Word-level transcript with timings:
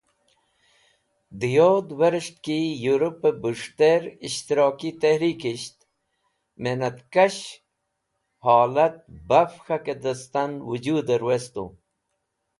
De 1.39 1.47
Yod 1.55 1.87
Weres̃ht 1.99 2.35
ki 2.45 2.57
Europe 2.91 3.29
Bus̃hter 3.41 4.01
Ishtiraki 4.27 4.89
Tehreekisht 5.01 5.77
Menat 6.61 6.97
Kashve 7.13 7.55
Holat 8.45 8.95
Baf 9.29 9.53
K̃hake 9.65 9.95
distan 10.03 10.51
Wujuder 10.67 11.21
Westu. 11.27 11.65